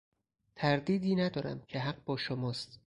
[0.55, 2.79] تردیدی ندارم که حق با شماست.